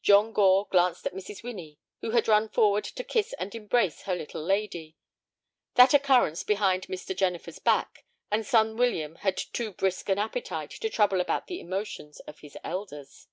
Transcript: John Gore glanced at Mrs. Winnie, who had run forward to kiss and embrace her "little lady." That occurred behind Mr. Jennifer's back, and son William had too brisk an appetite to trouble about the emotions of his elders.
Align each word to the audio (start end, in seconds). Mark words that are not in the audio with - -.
John 0.00 0.32
Gore 0.32 0.68
glanced 0.70 1.06
at 1.08 1.12
Mrs. 1.12 1.42
Winnie, 1.42 1.80
who 2.02 2.12
had 2.12 2.28
run 2.28 2.48
forward 2.48 2.84
to 2.84 3.02
kiss 3.02 3.32
and 3.32 3.52
embrace 3.52 4.02
her 4.02 4.14
"little 4.14 4.40
lady." 4.40 4.96
That 5.74 5.92
occurred 5.92 6.38
behind 6.46 6.86
Mr. 6.86 7.16
Jennifer's 7.16 7.58
back, 7.58 8.04
and 8.30 8.46
son 8.46 8.76
William 8.76 9.16
had 9.16 9.36
too 9.36 9.72
brisk 9.72 10.08
an 10.08 10.20
appetite 10.20 10.70
to 10.70 10.88
trouble 10.88 11.20
about 11.20 11.48
the 11.48 11.58
emotions 11.58 12.20
of 12.28 12.38
his 12.38 12.56
elders. 12.62 13.26